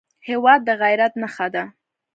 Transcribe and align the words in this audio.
هېواد 0.27 0.59
د 0.67 0.69
غیرت 0.81 1.13
نښه 1.21 1.47
ده. 1.53 1.63